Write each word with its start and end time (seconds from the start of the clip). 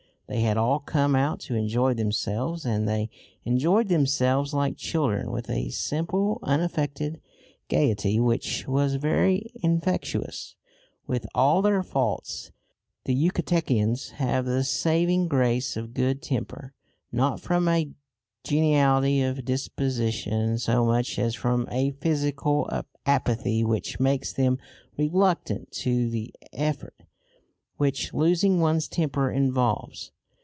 They 0.27 0.39
had 0.43 0.55
all 0.55 0.79
come 0.79 1.13
out 1.13 1.41
to 1.41 1.55
enjoy 1.55 1.93
themselves, 1.93 2.63
and 2.65 2.87
they 2.87 3.09
enjoyed 3.43 3.89
themselves 3.89 4.53
like 4.53 4.77
children, 4.77 5.29
with 5.29 5.49
a 5.49 5.71
simple 5.71 6.39
unaffected 6.41 7.19
gaiety 7.67 8.17
which 8.17 8.65
was 8.65 8.95
very 8.95 9.51
infectious. 9.55 10.55
With 11.05 11.27
all 11.35 11.61
their 11.61 11.83
faults 11.83 12.53
the 13.03 13.13
Yucatecans 13.13 14.11
have 14.11 14.45
the 14.45 14.63
saving 14.63 15.27
grace 15.27 15.75
of 15.75 15.93
good 15.93 16.21
temper, 16.21 16.71
not 17.11 17.41
from 17.41 17.67
a 17.67 17.89
geniality 18.45 19.21
of 19.21 19.43
disposition 19.43 20.57
so 20.57 20.85
much 20.85 21.19
as 21.19 21.35
from 21.35 21.67
a 21.69 21.91
physical 21.91 22.69
apathy 23.05 23.65
which 23.65 23.99
makes 23.99 24.31
them 24.31 24.59
reluctant 24.97 25.73
to 25.73 26.09
the 26.09 26.33
effort 26.53 27.03
which 27.75 28.13
losing 28.13 28.61
one's 28.61 28.87
temper 28.87 29.29
involves. 29.29 30.13